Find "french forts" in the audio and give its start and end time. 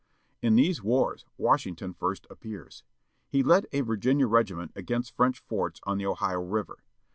5.15-5.79